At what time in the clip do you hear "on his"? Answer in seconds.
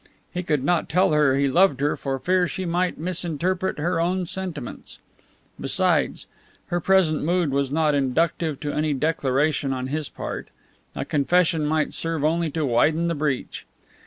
9.73-10.09